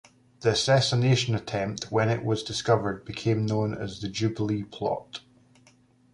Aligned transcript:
This 0.39 0.59
assassination 0.61 1.35
attempt, 1.35 1.91
when 1.91 2.09
it 2.09 2.25
was 2.25 2.41
discovered, 2.41 3.05
became 3.05 3.45
known 3.45 3.75
as 3.75 4.01
the 4.01 4.07
Jubilee 4.09 4.63
Plot. 4.63 5.21